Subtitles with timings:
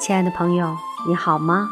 [0.00, 0.74] 亲爱的朋友，
[1.06, 1.68] 你好吗？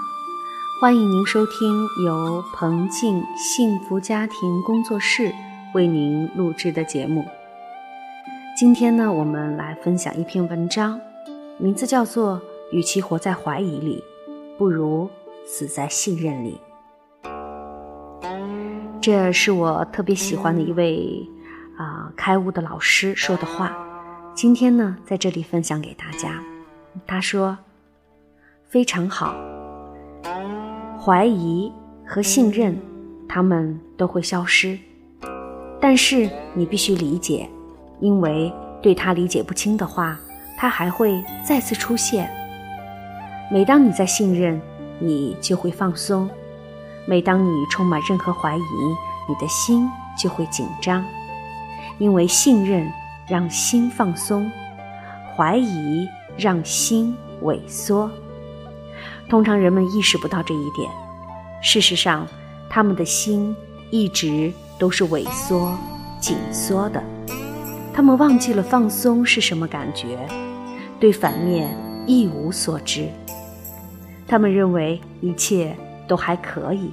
[0.82, 5.32] 欢迎您收听由彭静幸福家庭工作室
[5.74, 7.24] 为您录制的节目。
[8.54, 11.00] 今天呢，我们来分享一篇文章，
[11.56, 12.36] 名字叫做
[12.70, 14.04] 《与其活在怀疑里，
[14.58, 15.08] 不如
[15.46, 16.60] 死在信任里》。
[19.00, 21.26] 这是我特别喜欢的一位
[21.78, 23.74] 啊开悟的老师说的话，
[24.34, 26.38] 今天呢，在这里分享给大家。
[27.06, 27.56] 他说
[28.68, 29.34] ：“非常好，
[31.02, 31.72] 怀疑
[32.06, 32.78] 和信任，
[33.26, 34.78] 他们都会消失，
[35.80, 37.48] 但是你必须理解，
[37.98, 40.20] 因为对他理解不清的话，
[40.58, 42.30] 他还会再次出现。
[43.50, 44.60] 每当你在信任，
[44.98, 46.28] 你就会放松；
[47.06, 48.60] 每当你充满任何怀疑，
[49.26, 51.02] 你的心就会紧张，
[51.96, 52.86] 因为信任
[53.26, 54.50] 让心放松，
[55.34, 56.06] 怀疑。”
[56.38, 58.08] 让心萎缩。
[59.28, 60.90] 通常人们意识不到这一点，
[61.62, 62.26] 事实上，
[62.68, 63.54] 他们的心
[63.90, 65.76] 一直都是萎缩、
[66.20, 67.02] 紧缩的。
[67.92, 70.18] 他们忘记了放松是什么感觉，
[71.00, 71.76] 对反面
[72.06, 73.08] 一无所知。
[74.26, 75.76] 他们认为一切
[76.06, 76.90] 都还可以，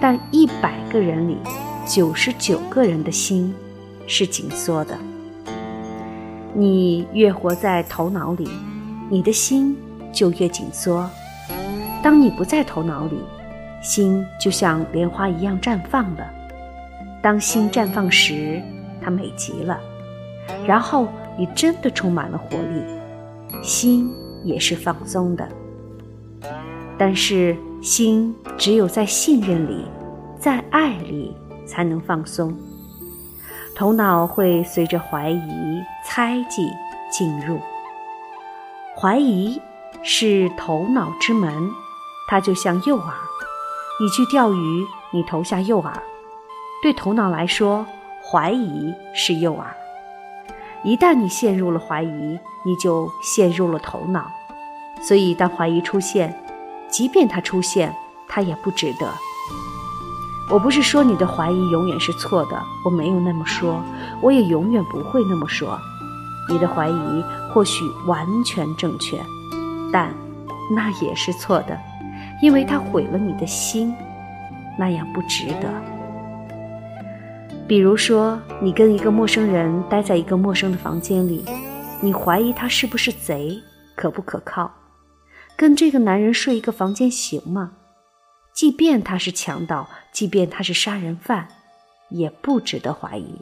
[0.00, 1.38] 但一百个人里，
[1.86, 3.54] 九十九个人的心
[4.06, 4.98] 是紧缩的。
[6.52, 8.50] 你越活在头脑里，
[9.08, 9.76] 你的心
[10.12, 11.08] 就越紧缩。
[12.02, 13.20] 当你不在头脑里，
[13.82, 16.24] 心就像莲花一样绽放了。
[17.22, 18.62] 当心绽放时，
[19.02, 19.78] 它美极了。
[20.66, 22.82] 然后你真的充满了活力，
[23.62, 24.10] 心
[24.44, 25.46] 也是放松的。
[26.98, 29.84] 但是心只有在信任里，
[30.38, 31.34] 在爱里
[31.66, 32.54] 才能放松。
[33.74, 36.68] 头脑会随着怀疑、猜忌
[37.10, 37.58] 进入。
[38.94, 39.60] 怀疑
[40.02, 41.70] 是头脑之门，
[42.28, 43.12] 它就像诱饵。
[44.00, 45.92] 你去钓鱼，你投下诱饵。
[46.82, 47.84] 对头脑来说，
[48.24, 49.64] 怀疑是诱饵。
[50.82, 54.30] 一旦你陷入了怀疑，你就陷入了头脑。
[55.02, 56.34] 所以，当怀疑出现，
[56.88, 57.94] 即便它出现，
[58.26, 59.10] 它也不值得。
[60.50, 63.82] 我不是说你的怀疑永远是错的，我没有那么说，
[64.22, 65.78] 我也永远不会那么说。
[66.48, 69.22] 你的怀疑或许完全正确，
[69.92, 70.14] 但
[70.74, 71.78] 那也是错的，
[72.42, 73.94] 因为它毁了你的心，
[74.78, 75.70] 那样不值得。
[77.66, 81.44] 比如说，你跟一个陌生人待在一个陌生的房间里，
[82.00, 83.62] 你怀疑他是不是贼，
[83.94, 84.70] 可不可靠？
[85.56, 87.72] 跟这个男人睡一个房间行吗？
[88.52, 91.48] 即便他是强盗，即便他是杀人犯，
[92.08, 93.40] 也不值得怀疑。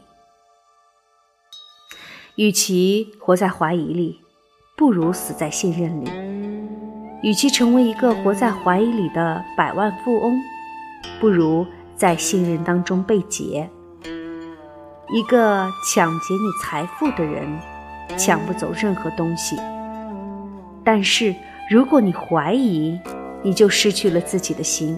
[2.36, 4.20] 与其活在怀疑里，
[4.78, 6.08] 不如死在信任里；
[7.20, 10.40] 与其成为一个活在怀疑里的百万富翁，
[11.20, 11.66] 不如
[11.96, 13.68] 在信任当中被劫。
[15.10, 17.44] 一个抢劫你财富的人，
[18.16, 19.56] 抢不走任何东西；
[20.84, 21.34] 但是
[21.68, 22.96] 如果你怀疑，
[23.42, 24.96] 你就失去了自己的心，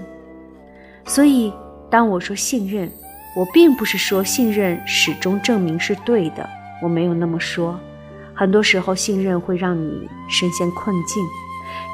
[1.06, 1.50] 所以
[1.88, 2.92] 当我说信任，
[3.34, 6.46] 我并不是说信任始终证明是对的，
[6.82, 7.80] 我没有那么说。
[8.40, 11.22] 很多时候，信任会让你深陷困境，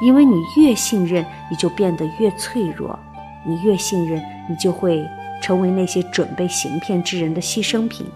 [0.01, 2.97] 因为你越信任，你就变得越脆弱；
[3.45, 5.05] 你越信任，你就会
[5.41, 8.07] 成为那些准备行骗之人的牺牲品。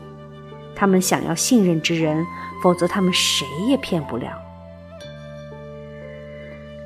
[0.74, 2.26] 他们想要信任之人，
[2.64, 4.30] 否则他们谁也骗不了。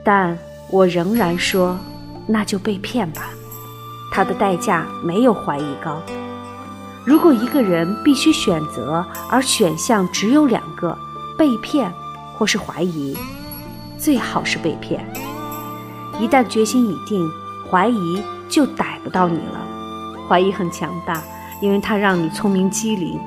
[0.04, 0.36] 但。
[0.72, 1.78] 我仍然说，
[2.26, 3.30] 那就被骗吧，
[4.12, 6.02] 他的代价没有怀疑高。
[7.06, 10.98] 如果一个人必须选择，而选项只有两个：
[11.38, 11.92] 被骗
[12.38, 13.16] 或是怀疑，
[13.98, 15.06] 最好是被骗。
[16.20, 17.30] 一旦决心已定，
[17.70, 19.68] 怀疑就逮不到你了。
[20.28, 21.22] 怀疑很强大，
[21.62, 23.20] 因为它让你聪明机灵；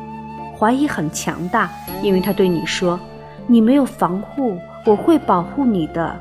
[0.59, 1.71] 怀疑很强大，
[2.03, 2.99] 因为它对你说
[3.47, 6.19] ：“你没有防护，我会保护你的。”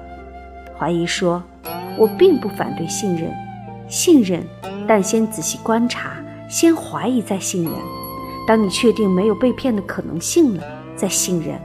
[0.78, 1.42] 怀疑说
[1.98, 3.34] ：“我并不反对信任，
[3.88, 4.46] 信任，
[4.88, 6.12] 但先仔细观察，
[6.50, 7.74] 先怀疑再信任。
[8.48, 10.64] 当你确定没有被骗的可能性了，
[10.96, 11.60] 再信任。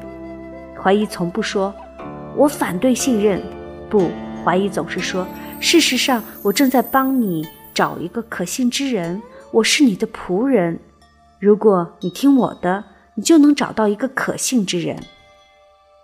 [0.83, 1.73] 怀疑从不说
[2.37, 3.41] ‘我反对信任’，
[3.89, 4.11] 不，
[4.45, 5.27] 怀疑总是说
[5.61, 10.79] ‘事实上，我正在帮你找一个可信之人，我是你的仆人。
[11.39, 12.85] 如果你听我的，
[13.15, 14.99] 你就能找到一个可信之人。’”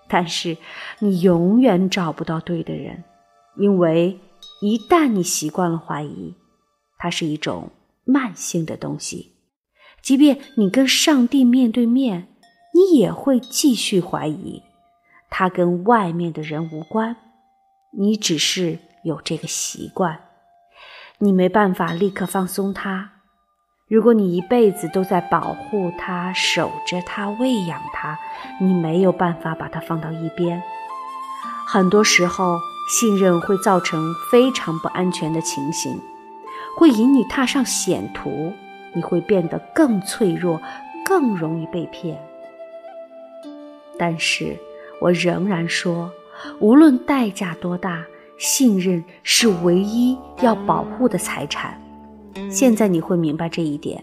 [0.09, 0.57] 但是，
[1.01, 3.05] 你永远找不到对的人，
[3.59, 4.19] 因为
[4.63, 6.35] 一旦你习惯了怀疑，
[6.97, 7.71] 它是一种
[8.05, 9.33] 慢性的东西。
[10.01, 12.29] 即便你跟上帝面对面，
[12.73, 14.63] 你也会继续怀疑。
[15.31, 17.17] 它跟外面的人无关，
[17.91, 20.21] 你只是有这个习惯，
[21.19, 23.13] 你没办法立刻放松它。
[23.89, 28.19] 如果你一辈子都在保护它、守着它、喂养它，
[28.61, 30.63] 你没有办法把它放到一边。
[31.67, 32.59] 很多时候，
[32.89, 35.99] 信任会造成非常不安全的情形，
[36.77, 38.53] 会引你踏上险途，
[38.95, 40.61] 你会变得更脆弱，
[41.05, 42.19] 更容易被骗。
[43.99, 44.57] 但是
[45.01, 46.11] 我仍然说，
[46.61, 48.05] 无论代价多大，
[48.37, 51.81] 信任是唯一要保护的财产。
[52.51, 54.03] 现在你会明白这一点，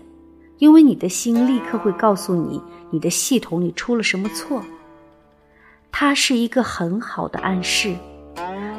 [0.58, 4.62] 因为你的心立刻会告诉你，你的系统里出了什么错。
[5.92, 7.96] 它是一个很好的暗示，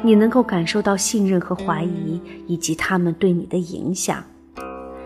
[0.03, 4.23] 你能够感受到信任和怀疑以及他们对你的影响。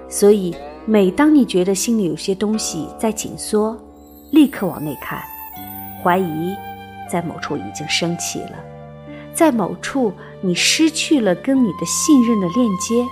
[0.09, 0.53] 所以，
[0.85, 3.77] 每当你觉得心里有些东西在紧缩，
[4.31, 5.21] 立刻往内看，
[6.03, 6.53] 怀疑
[7.11, 8.53] 在某处已经升起了，
[9.33, 13.05] 在某处你失去了跟你的信任的链接，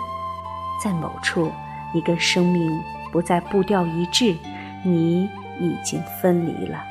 [0.82, 1.52] 在某处
[1.94, 2.72] 你跟生命
[3.12, 4.36] 不再步调一致，
[4.86, 5.30] 你
[5.60, 6.82] 已经分离了。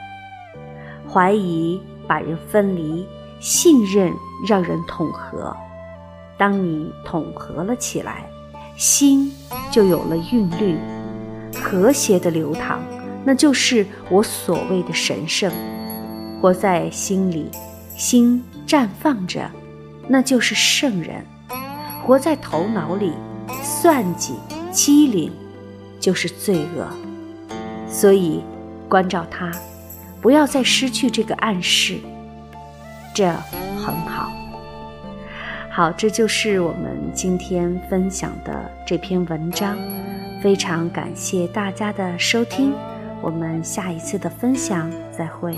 [1.10, 1.81] 怀疑。
[2.08, 3.06] 把人分离，
[3.38, 4.10] 信任
[4.49, 5.55] 让人统合。
[6.38, 8.25] 当你统合了起来，
[8.78, 9.31] 心
[9.70, 10.78] 就有了韵律，
[11.52, 12.81] 和谐的流淌，
[13.26, 15.52] 那就是我所谓的神圣。
[16.40, 17.50] 活在心里，
[17.96, 19.50] 心绽放着，
[20.06, 21.23] 那就是圣人；
[22.05, 23.12] 活在头脑里，
[23.62, 24.35] 算计
[24.70, 25.32] 机灵，
[25.99, 26.87] 就是罪恶。
[27.88, 28.43] 所以，
[28.88, 29.50] 关照他。
[30.20, 31.96] 不要再失去这个暗示，
[33.14, 33.31] 这
[33.76, 34.32] 很好。
[35.70, 39.79] 好，这就是我们今天分享的这篇文章。
[40.43, 42.73] 非常感谢大家的收听，
[43.23, 45.56] 我们下一次的分享再会。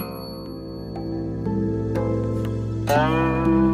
[2.91, 3.70] thank you